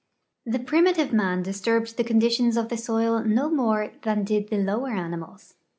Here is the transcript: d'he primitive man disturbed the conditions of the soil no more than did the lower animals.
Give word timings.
d'he 0.49 0.57
primitive 0.63 1.13
man 1.13 1.43
disturbed 1.43 1.95
the 1.95 2.03
conditions 2.03 2.57
of 2.57 2.69
the 2.69 2.75
soil 2.75 3.19
no 3.23 3.51
more 3.51 3.91
than 4.01 4.23
did 4.23 4.49
the 4.49 4.57
lower 4.57 4.89
animals. 4.89 5.53